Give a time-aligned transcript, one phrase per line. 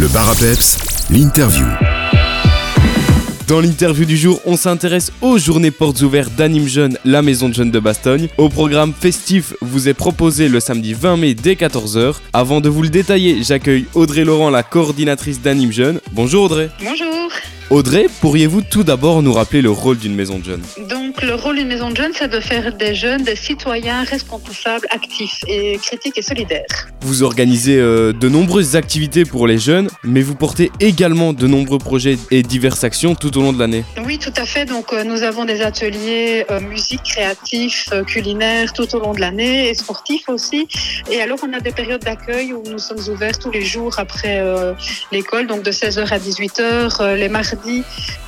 [0.00, 0.34] Le bar à
[1.10, 1.66] l'interview.
[3.46, 7.54] Dans l'interview du jour, on s'intéresse aux journées portes ouvertes d'Anime Jeune, la maison de
[7.54, 8.28] jeunes de Bastogne.
[8.38, 12.14] Au programme festif vous est proposé le samedi 20 mai dès 14h.
[12.32, 16.00] Avant de vous le détailler, j'accueille Audrey Laurent, la coordinatrice d'Anime Jeune.
[16.12, 16.70] Bonjour Audrey.
[16.82, 17.30] Bonjour.
[17.70, 20.62] Audrey, pourriez-vous tout d'abord nous rappeler le rôle d'une maison de jeunes?
[20.88, 24.88] Donc, le rôle d'une maison de jeunes, c'est de faire des jeunes des citoyens responsables,
[24.90, 26.88] actifs et critiques et solidaires.
[27.02, 31.78] Vous organisez euh, de nombreuses activités pour les jeunes, mais vous portez également de nombreux
[31.78, 33.84] projets et diverses actions tout au long de l'année.
[34.04, 34.64] Oui, tout à fait.
[34.64, 39.20] Donc, euh, nous avons des ateliers euh, musique, créatifs, euh, culinaires tout au long de
[39.20, 40.66] l'année et sportifs aussi.
[41.08, 44.42] Et alors, on a des périodes d'accueil où nous sommes ouverts tous les jours après
[45.12, 47.59] l'école, donc de 16h à 18h, euh, les mardis,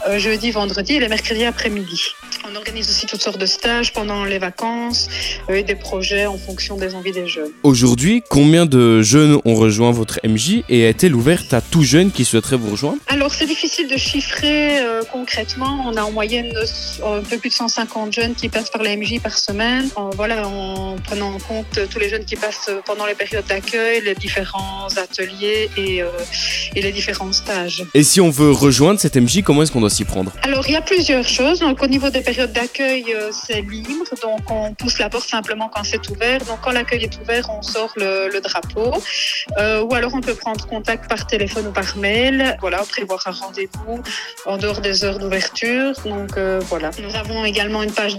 [0.07, 2.15] euh, jeudi, vendredi et les mercredis après-midi.
[2.53, 5.09] On organise aussi toutes sortes de stages pendant les vacances
[5.49, 7.51] euh, et des projets en fonction des envies des jeunes.
[7.63, 12.27] Aujourd'hui, combien de jeunes ont rejoint votre MJ et est-elle ouverte à tout jeune qui
[12.27, 12.99] souhaiterait vous rejoindre?
[13.07, 15.85] Alors, c'est difficile de chiffrer euh, concrètement.
[15.87, 18.97] On a en moyenne euh, un peu plus de 150 jeunes qui passent par la
[18.97, 19.89] MJ par semaine.
[19.97, 24.03] En, voilà, en prenant en compte tous les jeunes qui passent pendant les périodes d'accueil,
[24.05, 26.09] les différents ateliers et, euh,
[26.77, 27.85] et les différents stages.
[27.95, 30.33] Et si on veut rejoindre cette MJ, comment est-ce qu'on doit s'y prendre?
[30.43, 31.61] Alors, il y a plusieurs choses.
[31.61, 34.05] Donc, au niveau des périodes d'accueil, euh, c'est libre.
[34.23, 36.41] Donc, on pousse la porte simplement quand c'est ouvert.
[36.45, 38.93] Donc, quand l'accueil est ouvert, on sort le, drapeau.
[39.59, 42.57] Euh, ou alors, on peut prendre contact par téléphone ou par mail.
[42.61, 44.01] Voilà, prévoir un rendez-vous
[44.47, 45.93] en dehors des heures d'ouverture.
[46.05, 46.91] Donc, euh, voilà.
[47.03, 48.19] Nous avons également une page,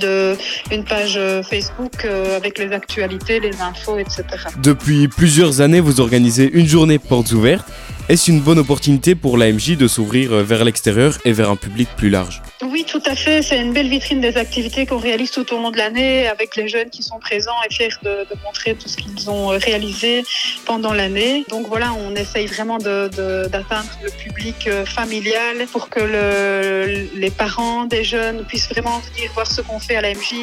[1.49, 4.23] Facebook avec les actualités, les infos, etc.
[4.61, 7.67] Depuis plusieurs années, vous organisez une journée portes ouvertes.
[8.09, 11.89] Est-ce une bonne opportunité pour la MJ de s'ouvrir vers l'extérieur et vers un public
[11.97, 12.42] plus large?
[12.71, 13.41] Oui, tout à fait.
[13.41, 16.67] C'est une belle vitrine des activités qu'on réalise tout au long de l'année avec les
[16.67, 20.23] jeunes qui sont présents et fiers de, montrer tout ce qu'ils ont euh, réalisé
[20.65, 21.45] pendant l'année.
[21.49, 27.85] Donc voilà, on essaye vraiment d'atteindre le public euh, familial pour que le- les parents
[27.85, 30.33] des jeunes puissent vraiment venir voir ce qu'on fait à la MJ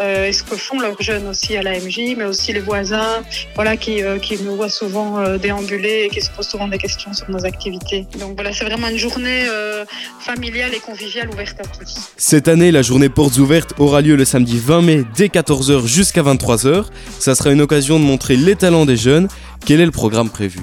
[0.00, 3.22] euh, et ce que font leurs jeunes aussi à la MJ, mais aussi les voisins
[3.54, 6.78] voilà, qui, euh, qui nous voient souvent euh, déambuler et qui se posent souvent des
[6.78, 8.06] questions sur nos activités.
[8.18, 9.46] Donc voilà, c'est vraiment une journée
[10.20, 11.57] familiale et conviviale ouverte.
[12.16, 16.22] Cette année, la journée portes ouvertes aura lieu le samedi 20 mai dès 14h jusqu'à
[16.22, 16.84] 23h.
[17.18, 19.28] Ça sera une occasion de montrer les talents des jeunes.
[19.64, 20.60] Quel est le programme prévu?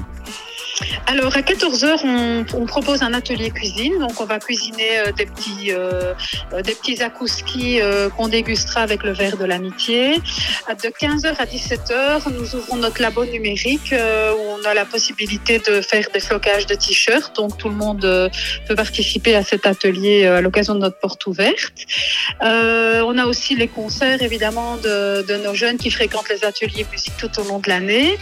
[1.07, 3.99] Alors à 14h, on, on propose un atelier cuisine.
[3.99, 6.13] Donc on va cuisiner euh, des petits, euh,
[6.51, 10.15] euh, des petits akouskis euh, qu'on dégustera avec le verre de l'amitié.
[10.15, 15.59] De 15h à 17h, nous ouvrons notre labo numérique euh, où on a la possibilité
[15.59, 17.35] de faire des flocages de t-shirts.
[17.35, 18.27] Donc tout le monde euh,
[18.67, 21.73] peut participer à cet atelier à l'occasion de notre porte ouverte.
[22.41, 27.13] On a aussi les concerts évidemment de, de nos jeunes qui fréquentent les ateliers musique
[27.17, 28.17] tout au long de l'année.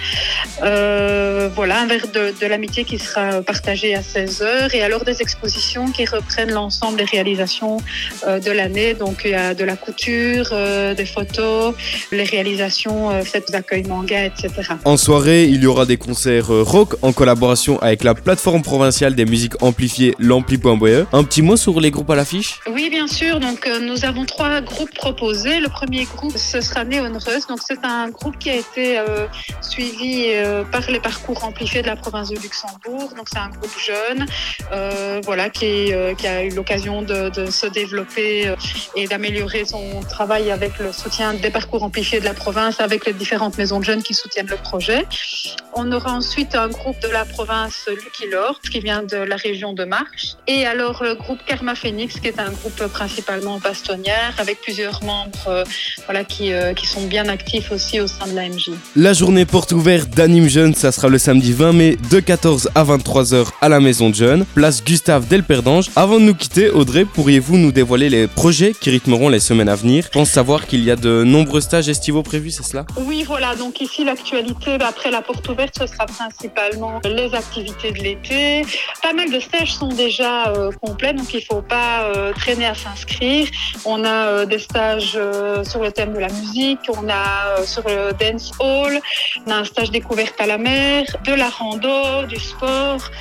[0.60, 5.92] Voilà, un verre de, de l'amitié qui sera partagé à 16h et alors des expositions
[5.92, 7.78] qui reprennent l'ensemble des réalisations
[8.26, 8.96] euh, de l'année.
[8.96, 11.76] Donc il y a de la couture, euh, des photos,
[12.12, 14.50] les réalisations euh, faites d'accueil manga, etc.
[14.86, 19.26] En soirée, il y aura des concerts rock en collaboration avec la plateforme provinciale des
[19.26, 21.06] musiques amplifiées, l'ampli.be.
[21.14, 22.60] Un petit mot sur les groupes à l'affiche?
[22.72, 23.40] Oui, bien sûr.
[23.40, 25.60] Donc, nous avons trois groupes proposés.
[25.60, 27.50] Le premier groupe, ce sera Neon Rust.
[27.50, 29.28] Donc, c'est un groupe qui a été euh,
[29.62, 32.63] suivi euh, par les parcours amplifiés de la province de Luxembourg.
[32.86, 34.26] Donc, c'est un groupe jeune,
[34.72, 38.56] euh, voilà, qui, euh, qui a eu l'occasion de, se développer euh,
[38.96, 43.14] et d'améliorer son travail avec le soutien des parcours amplifiés de la province, avec les
[43.14, 45.06] différentes maisons de jeunes qui soutiennent le projet.
[45.74, 49.74] On aura ensuite un groupe de la province Lucky Lord, qui vient de la région
[49.74, 50.36] de Marche.
[50.48, 55.64] Et alors le groupe Karma Phoenix, qui est un groupe principalement bastonnière, avec plusieurs membres
[56.06, 56.54] voilà, qui,
[56.84, 58.72] sont bien actifs aussi au sein de l'AMJ.
[58.96, 62.84] La journée porte ouverte d'Anime Jeune, ça sera le samedi 20 mai de 14 à
[62.84, 65.90] 23h à la maison de place Gustave Delperdange.
[65.96, 69.76] Avant de nous quitter, Audrey, pourriez-vous nous dévoiler les projets qui rythmeront les semaines à
[69.76, 70.06] venir?
[70.06, 72.86] Je pense savoir qu'il y a de nombreux stages estivaux prévus, c'est cela?
[72.98, 73.56] Oui, voilà.
[73.56, 78.66] Donc ici, l'actualité, bah, après la porte ouverte, ce sera principalement les activités de l'été.
[79.02, 82.68] Pas mal de stages sont déjà euh, complets, donc il ne faut pas euh, traîner
[82.68, 83.48] à s'inscrire.
[83.86, 85.18] On a euh, des stages
[85.64, 89.00] sur le thème de la musique, on a sur le dance hall,
[89.48, 93.12] on a un stage découverte à la mer, de la rando, du sport,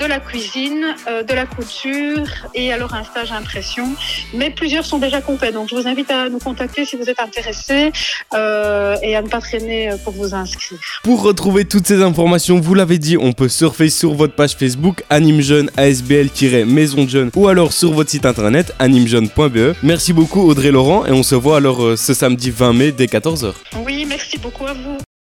[0.00, 3.88] de la cuisine, euh, de la couture et alors un stage impression.
[4.34, 7.20] Mais plusieurs sont déjà complets, donc je vous invite à nous contacter si vous êtes
[7.20, 7.92] intéressé
[8.34, 10.78] euh, et à ne pas traîner pour vous inscrire.
[11.04, 15.04] Pour retrouver toutes ces informations, vous l'avez dit, on peut surfer sur votre page Facebook
[15.10, 19.74] Anime Jeune ASBL-Maison de Jeune ou alors sur votre site internet animejeune.be.
[19.82, 23.06] Merci beaucoup Audrey Laurent et on se voit alors euh, ce samedi 20 mai dès
[23.06, 23.52] 14h.
[23.84, 24.98] Oui, merci beaucoup à vous.